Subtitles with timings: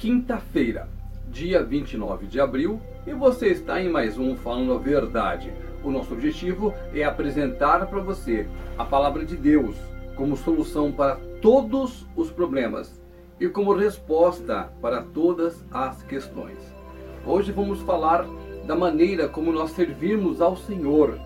[0.00, 0.88] quinta-feira,
[1.28, 5.52] dia 29 de abril, e você está em mais um Falando a Verdade.
[5.84, 9.76] O nosso objetivo é apresentar para você a palavra de Deus
[10.16, 12.98] como solução para todos os problemas
[13.38, 16.74] e como resposta para todas as questões.
[17.26, 18.24] Hoje vamos falar
[18.66, 21.20] da maneira como nós servimos ao Senhor.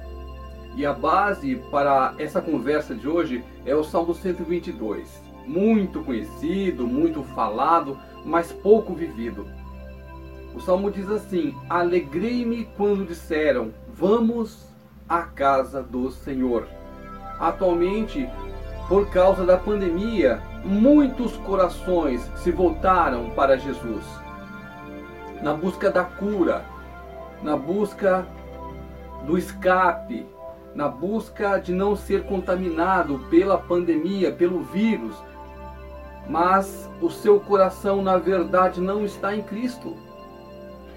[0.75, 7.23] E a base para essa conversa de hoje é o Salmo 122 muito conhecido, muito
[7.23, 9.47] falado, mas pouco vivido.
[10.55, 14.67] O salmo diz assim: Alegrei-me quando disseram, vamos
[15.09, 16.67] à casa do Senhor.
[17.39, 18.29] Atualmente,
[18.89, 24.05] por causa da pandemia, muitos corações se voltaram para Jesus,
[25.43, 26.65] na busca da cura,
[27.43, 28.27] na busca
[29.27, 30.27] do escape,
[30.75, 35.17] na busca de não ser contaminado pela pandemia, pelo vírus,
[36.29, 39.97] mas o seu coração, na verdade, não está em Cristo.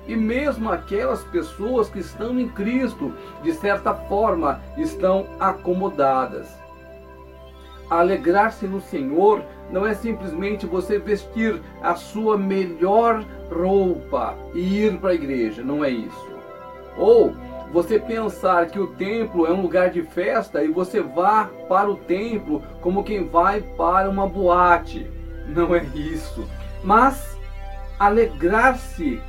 [0.07, 6.47] E mesmo aquelas pessoas que estão em Cristo, de certa forma, estão acomodadas.
[7.89, 15.11] Alegrar-se no Senhor não é simplesmente você vestir a sua melhor roupa e ir para
[15.11, 16.29] a igreja, não é isso.
[16.97, 17.33] Ou
[17.71, 21.95] você pensar que o templo é um lugar de festa e você vá para o
[21.95, 26.47] templo como quem vai para uma boate não é isso.
[26.83, 27.37] Mas
[27.99, 29.21] alegrar-se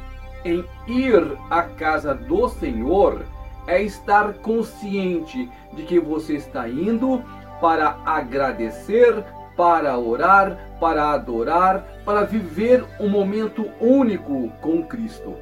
[0.45, 3.23] em ir à casa do Senhor
[3.67, 7.23] é estar consciente de que você está indo
[7.61, 9.25] para agradecer,
[9.57, 15.35] para orar, para adorar, para viver um momento único com Cristo.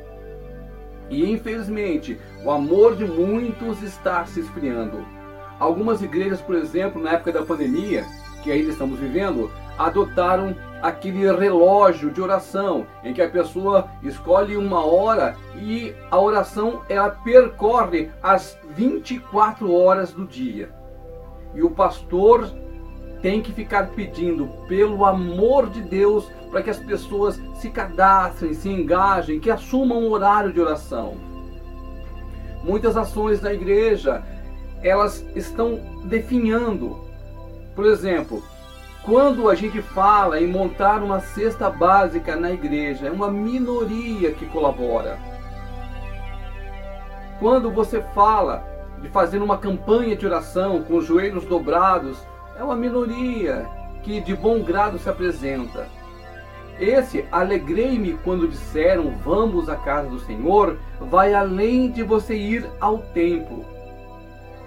[1.08, 5.04] E infelizmente, o amor de muitos está se esfriando.
[5.58, 8.04] Algumas igrejas, por exemplo, na época da pandemia,
[8.42, 14.84] que ainda estamos vivendo, adotaram aquele relógio de oração em que a pessoa escolhe uma
[14.84, 20.70] hora e a oração ela percorre as 24 horas do dia.
[21.54, 22.50] E o pastor
[23.22, 28.69] tem que ficar pedindo pelo amor de Deus para que as pessoas se cadastrem, se
[28.69, 31.15] engajem, que assumam um horário de oração.
[32.62, 34.22] Muitas ações da igreja,
[34.82, 36.99] elas estão definhando.
[37.75, 38.43] Por exemplo,
[39.03, 44.47] quando a gente fala em montar uma cesta básica na igreja, é uma minoria que
[44.47, 45.19] colabora.
[47.38, 48.65] Quando você fala
[49.00, 52.19] de fazer uma campanha de oração com os joelhos dobrados,
[52.59, 53.67] é uma minoria
[54.03, 55.89] que de bom grado se apresenta.
[56.78, 62.99] Esse alegrei-me quando disseram vamos à casa do Senhor, vai além de você ir ao
[62.99, 63.77] templo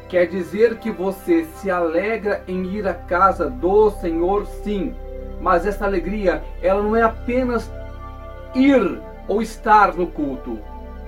[0.09, 4.95] Quer dizer que você se alegra em ir à casa do Senhor, sim.
[5.39, 7.71] Mas essa alegria, ela não é apenas
[8.55, 10.57] ir ou estar no culto.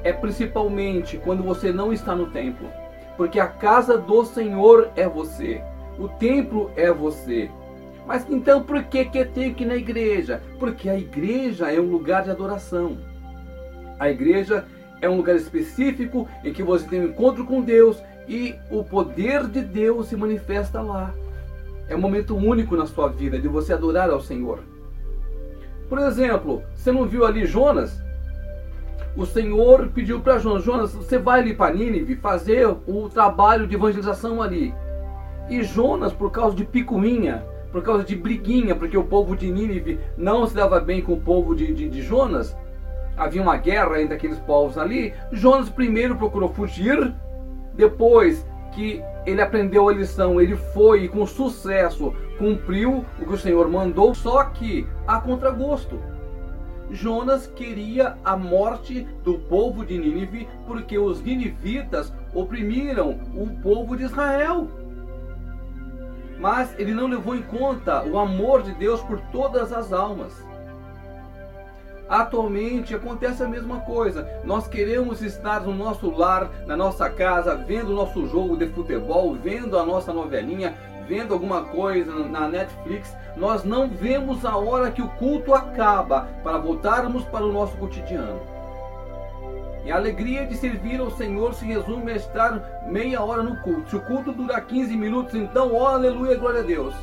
[0.04, 2.70] É principalmente quando você não está no templo.
[3.18, 5.64] Porque a casa do Senhor é você.
[6.00, 7.50] O templo é você.
[8.06, 10.42] Mas então por que, que eu tenho que ir na igreja?
[10.60, 12.98] Porque a igreja é um lugar de adoração.
[14.00, 14.66] A igreja
[15.02, 19.48] é um lugar específico em que você tem um encontro com Deus e o poder
[19.48, 21.14] de Deus se manifesta lá.
[21.88, 24.60] É um momento único na sua vida de você adorar ao Senhor.
[25.90, 28.02] Por exemplo, você não viu ali Jonas?
[29.16, 33.76] O Senhor pediu para Jonas: Jonas, você vai ali para Nínive fazer o trabalho de
[33.76, 34.74] evangelização ali.
[35.50, 40.00] E Jonas, por causa de picuinha, por causa de briguinha, porque o povo de Nínive
[40.18, 42.56] não se dava bem com o povo de, de, de Jonas,
[43.18, 45.14] havia uma guerra entre aqueles povos ali.
[45.32, 47.14] Jonas primeiro procurou fugir
[47.74, 53.38] depois que ele aprendeu a lição, ele foi e com sucesso cumpriu o que o
[53.38, 56.00] Senhor mandou, só que a contragosto.
[56.90, 64.04] Jonas queria a morte do povo de Nínive porque os ninivitas oprimiram o povo de
[64.04, 64.68] Israel.
[66.42, 70.34] Mas ele não levou em conta o amor de Deus por todas as almas.
[72.10, 74.28] Atualmente acontece a mesma coisa.
[74.44, 79.36] Nós queremos estar no nosso lar, na nossa casa, vendo o nosso jogo de futebol,
[79.36, 80.76] vendo a nossa novelinha,
[81.08, 83.16] vendo alguma coisa na Netflix.
[83.38, 88.42] Nós não vemos a hora que o culto acaba para voltarmos para o nosso cotidiano.
[89.84, 93.90] E a alegria de servir ao Senhor se resume a estar meia hora no culto.
[93.90, 96.94] Se o culto durar 15 minutos, então, oh, aleluia, glória a Deus.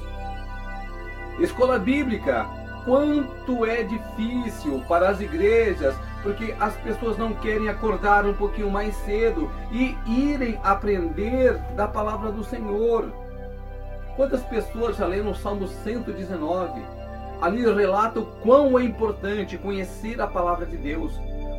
[1.40, 2.46] Escola bíblica
[2.84, 8.94] quanto é difícil para as igrejas, porque as pessoas não querem acordar um pouquinho mais
[8.96, 13.12] cedo e irem aprender da palavra do Senhor.
[14.16, 16.82] Quantas pessoas já leram o Salmo 119?
[17.40, 21.12] Ali relata o quão é importante conhecer a palavra de Deus.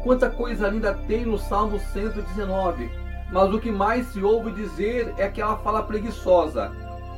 [0.04, 2.90] Quanta coisa linda tem no Salmo 119.
[3.32, 6.72] Mas o que mais se ouve dizer é aquela fala preguiçosa.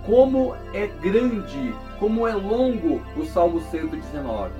[0.06, 4.52] Como é grande, como é longo o Salmo 119.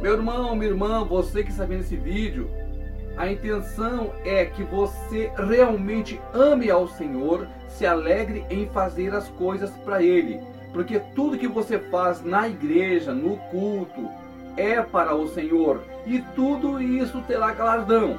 [0.00, 2.50] Meu irmão, minha irmã, você que está vendo esse vídeo,
[3.16, 9.70] a intenção é que você realmente ame ao Senhor, se alegre em fazer as coisas
[9.84, 10.40] para Ele.
[10.72, 14.08] Porque tudo que você faz na igreja, no culto,
[14.56, 15.82] é para o Senhor.
[16.06, 18.18] E tudo isso terá galardão.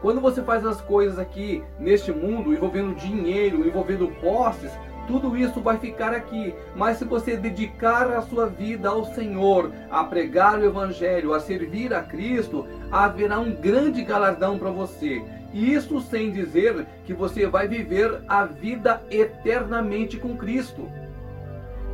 [0.00, 4.70] Quando você faz as coisas aqui neste mundo, envolvendo dinheiro, envolvendo posses,
[5.06, 6.54] tudo isso vai ficar aqui.
[6.74, 11.94] Mas se você dedicar a sua vida ao Senhor, a pregar o Evangelho, a servir
[11.94, 15.22] a Cristo, haverá um grande galardão para você.
[15.54, 20.90] Isso sem dizer que você vai viver a vida eternamente com Cristo.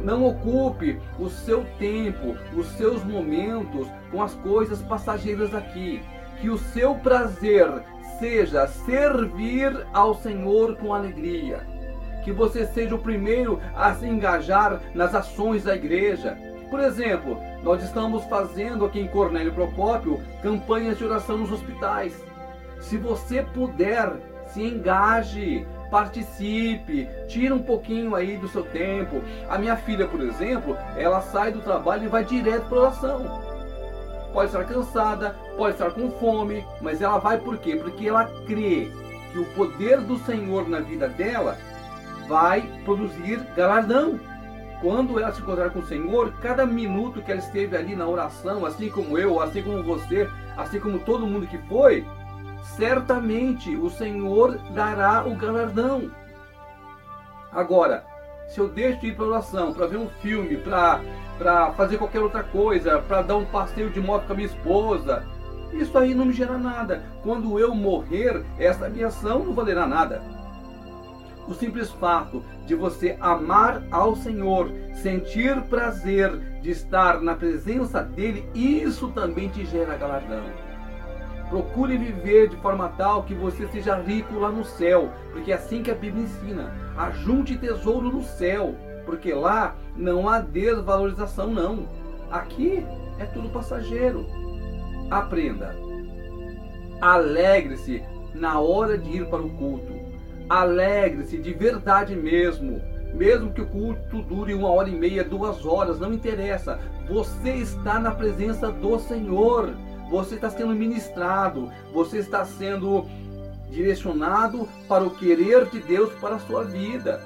[0.02, 6.02] Não ocupe o seu tempo, os seus momentos com as coisas passageiras aqui.
[6.40, 7.68] Que o seu prazer
[8.18, 11.72] seja servir ao Senhor com alegria
[12.24, 16.38] que você seja o primeiro a se engajar nas ações da igreja.
[16.70, 22.14] Por exemplo, nós estamos fazendo aqui em Cornélio Procópio campanhas de oração nos hospitais.
[22.80, 24.12] Se você puder,
[24.52, 29.22] se engaje, participe, tira um pouquinho aí do seu tempo.
[29.48, 33.42] A minha filha, por exemplo, ela sai do trabalho e vai direto para oração.
[34.32, 37.76] Pode estar cansada, pode estar com fome, mas ela vai por quê?
[37.76, 38.90] Porque ela crê
[39.30, 41.58] que o poder do Senhor na vida dela
[42.26, 44.18] vai produzir galardão.
[44.80, 48.66] Quando ela se encontrar com o Senhor, cada minuto que ela esteve ali na oração,
[48.66, 52.04] assim como eu, assim como você, assim como todo mundo que foi,
[52.62, 56.10] certamente o Senhor dará o galardão.
[57.52, 58.04] Agora,
[58.48, 62.42] se eu deixo de ir para oração, para ver um filme, para fazer qualquer outra
[62.42, 65.24] coisa, para dar um passeio de moto com a minha esposa,
[65.72, 67.02] isso aí não me gera nada.
[67.22, 70.22] Quando eu morrer, essa minha ação não valerá nada.
[71.48, 78.48] O simples fato de você amar ao Senhor, sentir prazer de estar na presença dele,
[78.54, 80.71] isso também te gera galardão.
[81.52, 85.82] Procure viver de forma tal que você seja rico lá no céu, porque é assim
[85.82, 86.72] que a Bíblia ensina.
[86.96, 91.86] Ajunte tesouro no céu, porque lá não há desvalorização não.
[92.30, 92.86] Aqui
[93.18, 94.26] é tudo passageiro.
[95.10, 95.76] Aprenda.
[97.02, 98.02] Alegre-se
[98.34, 99.92] na hora de ir para o culto
[100.48, 102.80] Alegre-se de verdade mesmo.
[103.14, 106.78] Mesmo que o culto dure uma hora e meia, duas horas, não interessa.
[107.08, 109.74] Você está na presença do Senhor.
[110.12, 111.72] Você está sendo ministrado.
[111.90, 113.06] Você está sendo
[113.70, 117.18] direcionado para o querer de Deus para a sua vida.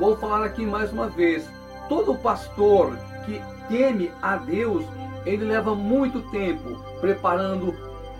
[0.00, 1.48] Vou falar aqui mais uma vez.
[1.88, 4.84] Todo pastor que teme a Deus,
[5.24, 7.72] ele leva muito tempo preparando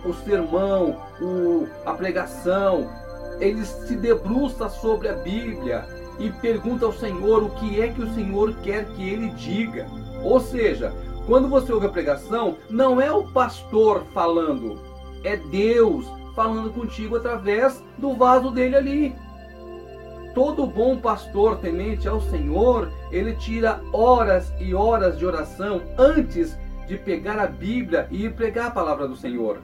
[0.05, 2.89] o sermão, o, a pregação,
[3.41, 5.85] ele se debruça sobre a Bíblia
[6.19, 9.87] e pergunta ao Senhor o que é que o Senhor quer que ele diga.
[10.23, 10.93] Ou seja,
[11.25, 14.77] quando você ouve a pregação, não é o pastor falando,
[15.23, 16.05] é Deus
[16.35, 19.15] falando contigo através do vaso dele ali.
[20.33, 26.97] Todo bom pastor temente ao Senhor, ele tira horas e horas de oração antes de
[26.97, 29.59] pegar a Bíblia e ir pregar a palavra do Senhor.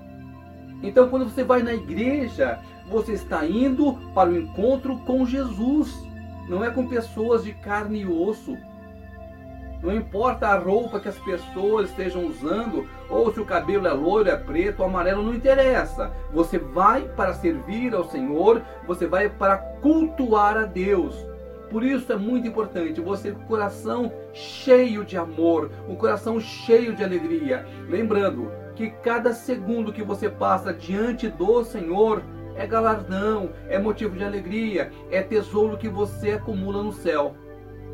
[0.81, 5.93] Então, quando você vai na igreja, você está indo para o encontro com Jesus,
[6.47, 8.55] não é com pessoas de carne e osso.
[9.81, 14.29] Não importa a roupa que as pessoas estejam usando, ou se o cabelo é loiro,
[14.29, 16.11] é preto, amarelo, não interessa.
[16.33, 21.15] Você vai para servir ao Senhor, você vai para cultuar a Deus.
[21.71, 26.95] Por isso é muito importante você com o coração cheio de amor, um coração cheio
[26.95, 27.65] de alegria.
[27.87, 32.21] Lembrando que cada segundo que você passa diante do Senhor,
[32.55, 37.33] é galardão, é motivo de alegria, é tesouro que você acumula no céu.